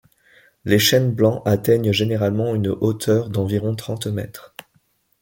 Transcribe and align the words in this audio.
Les 0.65 0.79
chênes 0.79 1.11
blancs 1.13 1.43
atteignent 1.45 1.91
généralement 1.91 2.55
une 2.55 2.69
hauteur 2.69 3.29
d'environ 3.29 3.75
trente 3.75 4.07
mètres. 4.07 4.55